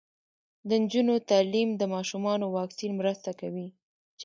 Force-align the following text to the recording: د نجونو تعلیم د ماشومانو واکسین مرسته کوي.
د 0.67 0.69
نجونو 0.83 1.13
تعلیم 1.29 1.69
د 1.75 1.83
ماشومانو 1.93 2.45
واکسین 2.57 2.91
مرسته 3.01 3.31
کوي. 3.39 3.67